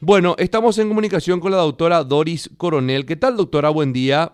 [0.00, 3.04] Bueno, estamos en comunicación con la doctora Doris Coronel.
[3.04, 3.70] ¿Qué tal, doctora?
[3.70, 4.30] Buen día.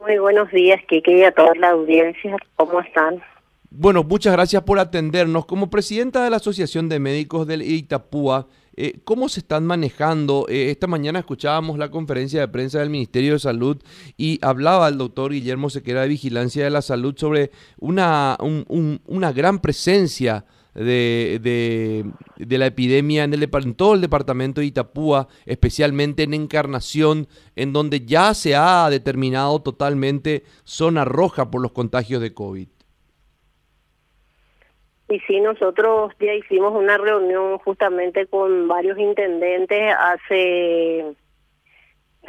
[0.00, 2.36] Muy buenos días, Kike, y a toda la audiencia.
[2.56, 3.22] ¿Cómo están?
[3.70, 5.46] Bueno, muchas gracias por atendernos.
[5.46, 10.46] Como presidenta de la Asociación de Médicos del Itapúa, eh, ¿cómo se están manejando?
[10.48, 13.80] Eh, esta mañana escuchábamos la conferencia de prensa del Ministerio de Salud
[14.16, 19.60] y hablaba el doctor Guillermo Sequera de Vigilancia de la Salud sobre una, una gran
[19.60, 20.46] presencia
[20.76, 22.04] de,
[22.36, 27.72] de, la epidemia en, el, en todo el departamento de Itapúa, especialmente en Encarnación, en
[27.72, 32.68] donde ya se ha determinado totalmente zona roja por los contagios de COVID.
[35.08, 41.14] Y sí, nosotros ya hicimos una reunión justamente con varios intendentes hace,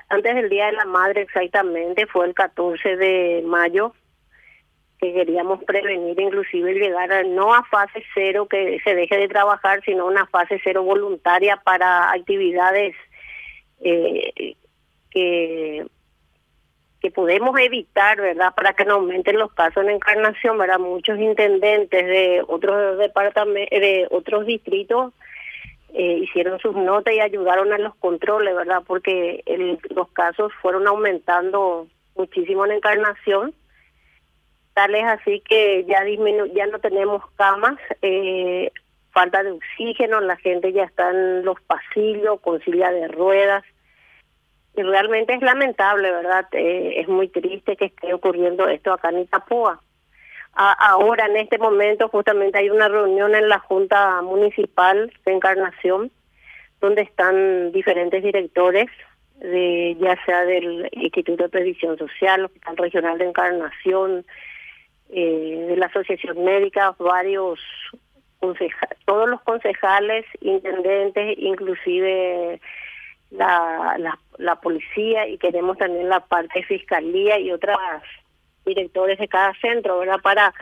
[0.09, 3.93] antes del Día de la Madre exactamente, fue el 14 de mayo,
[4.99, 10.05] que queríamos prevenir, inclusive llegar no a fase cero, que se deje de trabajar, sino
[10.05, 12.95] una fase cero voluntaria para actividades
[13.79, 14.55] eh,
[15.11, 15.85] que
[16.99, 18.53] que podemos evitar, ¿verdad?
[18.55, 20.79] Para que no aumenten los casos en encarnación, ¿verdad?
[20.79, 25.13] Muchos intendentes de otros departamentos, de otros distritos
[25.93, 28.81] eh, hicieron sus notas y ayudaron a los controles, ¿verdad?
[28.85, 29.43] Porque
[29.89, 33.53] los casos fueron aumentando muchísimo en encarnación
[34.77, 38.71] Tal es así que ya disminu ya no tenemos camas, eh,
[39.09, 43.63] falta de oxígeno, la gente ya está en los pasillos con silla de ruedas.
[44.75, 46.45] Y realmente es lamentable, ¿verdad?
[46.51, 49.81] Eh, es muy triste que esté ocurriendo esto acá en Itapúa.
[50.53, 56.11] ahora, en este momento, justamente hay una reunión en la Junta Municipal de Encarnación,
[56.81, 58.85] donde están diferentes directores,
[59.39, 64.23] de ya sea del Instituto de Previsión Social, Hospital Regional de Encarnación,
[65.09, 67.59] eh, de la Asociación Médica, varios
[69.05, 72.61] todos los concejales, intendentes, inclusive
[73.31, 73.97] la,
[74.37, 77.77] la, policía y queremos también la parte de fiscalía y otras
[78.65, 80.19] directores de cada centro, ¿verdad?
[80.21, 80.53] Para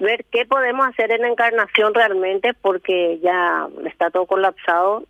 [0.00, 5.04] ver qué podemos hacer en la encarnación realmente porque ya está todo colapsado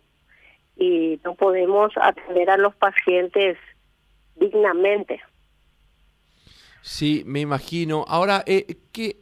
[0.75, 3.57] y no podemos atender a los pacientes
[4.35, 5.21] dignamente.
[6.81, 8.05] Sí, me imagino.
[8.07, 9.17] Ahora, eh, ¿qué?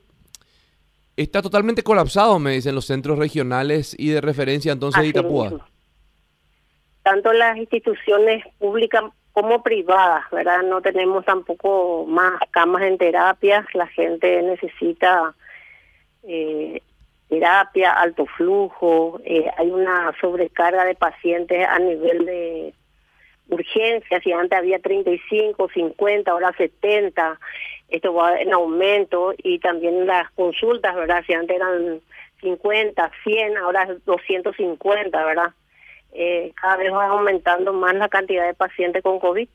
[1.16, 5.68] Está totalmente colapsado, me dicen los centros regionales y de referencia entonces de Itapúa.
[7.02, 10.62] Tanto las instituciones públicas como privadas, ¿verdad?
[10.64, 15.34] No tenemos tampoco más camas en terapia, la gente necesita
[16.24, 16.82] eh,
[17.30, 22.74] terapia, alto flujo, eh, hay una sobrecarga de pacientes a nivel de
[23.50, 27.40] urgencias, si antes había 35, 50, ahora 70,
[27.90, 31.24] esto va en aumento y también las consultas, ¿verdad?
[31.26, 32.02] Si antes eran
[32.42, 35.54] 50, 100, ahora es 250, ¿verdad?
[36.12, 39.48] Eh, cada vez va aumentando más la cantidad de pacientes con COVID.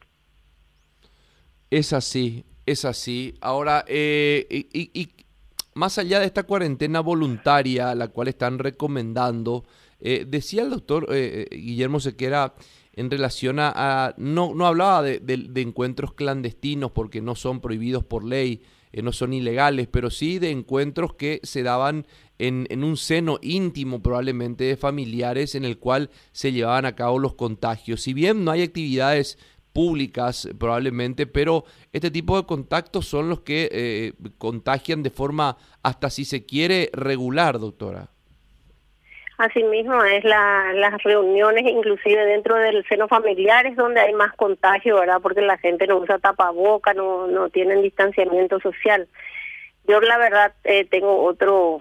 [1.71, 3.35] Es así, es así.
[3.41, 5.09] Ahora, eh, y,
[5.75, 9.65] más allá de esta cuarentena voluntaria, la cual están recomendando,
[10.01, 11.07] eh, decía el doctor
[11.51, 12.53] Guillermo Sequera
[12.95, 18.63] en relación a, no, no hablaba de, encuentros clandestinos porque no son prohibidos por ley,
[18.93, 22.07] eh, no son ilegales, pero sí de encuentros que se daban
[22.39, 27.19] en, en, un seno íntimo probablemente de familiares en el cual se llevaban a cabo
[27.19, 28.03] los contagios.
[28.03, 29.39] Si bien no hay actividades
[29.73, 36.11] públicas probablemente, pero este tipo de contactos son los que eh, contagian de forma hasta
[36.11, 38.12] si se quiere regular, doctora.
[39.43, 45.01] Asimismo, es la, las reuniones, inclusive dentro del seno familiar, es donde hay más contagio,
[45.01, 45.19] ¿verdad?
[45.21, 49.09] Porque la gente no usa tapaboca, no, no tienen distanciamiento social.
[49.89, 51.81] Yo, la verdad, eh, tengo otro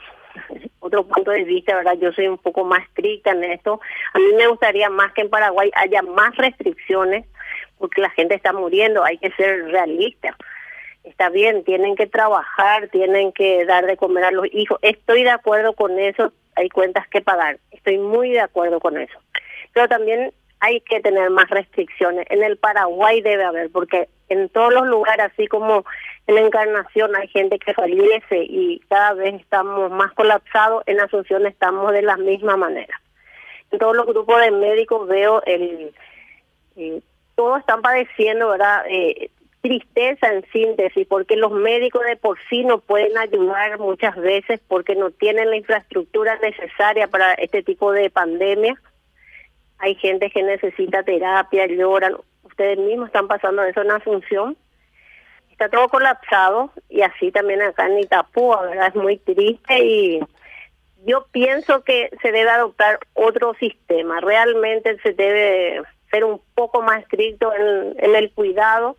[0.79, 1.97] otro punto de vista, ¿verdad?
[2.01, 3.79] Yo soy un poco más estricta en esto.
[4.16, 7.27] A mí me gustaría más que en Paraguay haya más restricciones,
[7.77, 10.35] porque la gente está muriendo, hay que ser realistas.
[11.03, 14.79] Está bien, tienen que trabajar, tienen que dar de comer a los hijos.
[14.81, 17.57] Estoy de acuerdo con eso, hay cuentas que pagar.
[17.72, 19.19] Estoy muy de acuerdo con eso.
[19.73, 22.27] Pero también hay que tener más restricciones.
[22.30, 25.83] En el Paraguay debe haber, porque en todos los lugares, así como
[26.27, 30.83] en la Encarnación, hay gente que fallece y cada vez estamos más colapsados.
[30.86, 33.01] En Asunción estamos de la misma manera.
[33.71, 35.94] En todos los grupos de médicos veo el...
[36.75, 37.01] Eh,
[37.36, 38.86] todos están padeciendo, ¿verdad?
[38.88, 39.31] Eh,
[39.62, 44.96] tristeza en síntesis, porque los médicos de por sí no pueden ayudar muchas veces porque
[44.96, 48.75] no tienen la infraestructura necesaria para este tipo de pandemia.
[49.78, 52.18] Hay gente que necesita terapia, lloran.
[52.44, 54.58] Ustedes mismos están pasando eso en Asunción.
[55.52, 58.88] Está todo colapsado y así también acá en Itapúa, ¿verdad?
[58.88, 60.19] Es muy triste y
[61.06, 64.19] yo pienso que se debe adoptar otro sistema.
[64.22, 68.98] Realmente se debe ser un poco más estricto en, en el cuidado,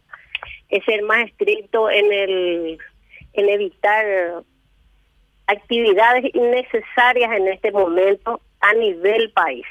[0.73, 2.79] es ser más estricto en el
[3.35, 4.43] en evitar
[5.47, 9.67] actividades innecesarias en este momento a nivel país.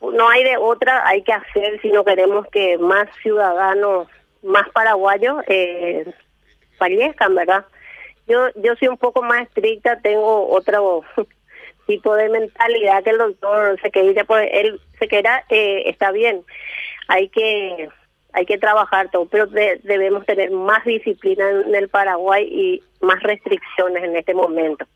[0.00, 4.08] No hay de otra, hay que hacer si no queremos que más ciudadanos,
[4.42, 6.12] más paraguayos eh,
[6.76, 7.64] fallezcan, ¿verdad?
[8.26, 11.04] Yo, yo soy un poco más estricta, tengo otro
[11.86, 16.12] tipo de mentalidad que el doctor se que dice, pues él se queda, eh, está
[16.12, 16.44] bien,
[17.08, 17.88] hay que
[18.32, 24.04] hay que trabajar todo, pero debemos tener más disciplina en el Paraguay y más restricciones
[24.04, 24.86] en este momento.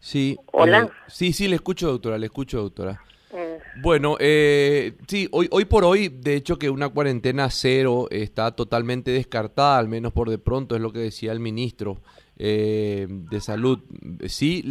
[0.00, 0.36] Sí.
[0.52, 0.82] Hola.
[0.82, 3.02] Eh, sí, sí, le escucho, doctora, le escucho, doctora.
[3.32, 3.58] Eh.
[3.82, 9.10] Bueno, eh, sí, hoy, hoy por hoy, de hecho que una cuarentena cero está totalmente
[9.10, 12.00] descartada, al menos por de pronto, es lo que decía el ministro
[12.36, 13.80] de Salud.
[14.26, 14.62] Sí,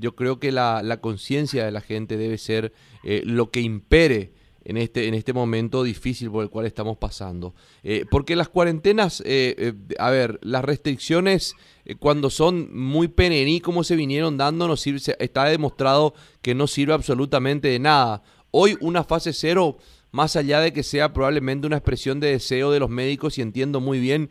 [0.00, 2.72] yo creo que la, la conciencia de la gente debe ser
[3.04, 4.32] lo que impere
[4.64, 7.54] en este, en este momento difícil por el cual estamos pasando.
[7.82, 11.54] Eh, porque las cuarentenas, eh, eh, a ver, las restricciones
[11.98, 16.92] cuando son muy penení como se vinieron dando, no sirve, está demostrado que no sirve
[16.92, 18.22] absolutamente de nada.
[18.52, 19.78] Hoy una fase cero,
[20.12, 23.80] más allá de que sea probablemente una expresión de deseo de los médicos, y entiendo
[23.80, 24.30] muy bien,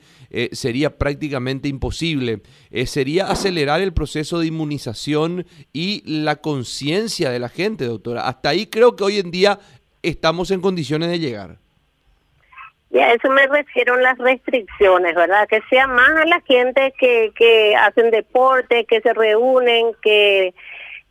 [0.51, 2.41] sería prácticamente imposible.
[2.85, 8.27] sería acelerar el proceso de inmunización y la conciencia de la gente, doctora.
[8.27, 9.59] Hasta ahí creo que hoy en día
[10.03, 11.57] estamos en condiciones de llegar.
[12.91, 15.47] Y a eso me refiero las restricciones, ¿verdad?
[15.47, 20.55] Que sea más a la gente que, que hacen deporte, que se reúnen, que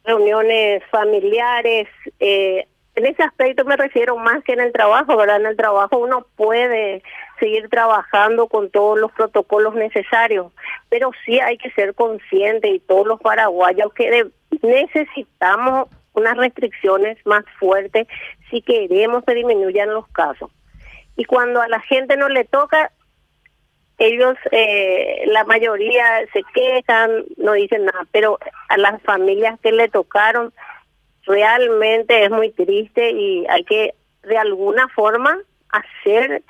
[0.05, 1.87] reuniones familiares.
[2.19, 5.37] Eh, en ese aspecto me refiero más que en el trabajo, ¿verdad?
[5.37, 7.03] En el trabajo uno puede
[7.39, 10.53] seguir trabajando con todos los protocolos necesarios,
[10.89, 14.27] pero sí hay que ser consciente y todos los paraguayos que
[14.63, 15.89] necesitamos
[16.19, 18.07] unas restricciones más fuertes
[18.51, 20.51] si queremos que disminuyan los casos.
[21.17, 22.93] Y cuando a la gente no le toca,
[23.99, 28.39] ellos, eh, la mayoría se quejan, no dicen nada, pero
[28.69, 30.53] a las familias que le tocaron,
[31.27, 35.39] realmente es muy triste y hay que de alguna forma
[35.71, 36.43] hacer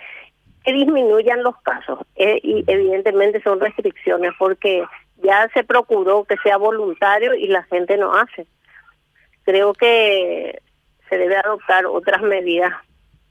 [0.64, 2.00] que disminuyan los casos.
[2.17, 4.85] Eh, y evidentemente son restricciones porque
[5.23, 8.47] ya se procuró que sea voluntario y la gente no hace
[9.49, 10.61] creo que
[11.09, 12.71] se debe adoptar otras medidas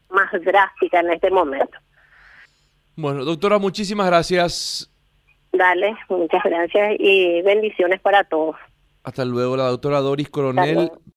[0.09, 1.77] más drásticas en este momento.
[2.95, 4.91] Bueno, doctora, muchísimas gracias.
[5.53, 8.55] Dale, muchas gracias y bendiciones para todos.
[9.03, 10.91] Hasta luego, la doctora Doris Coronel.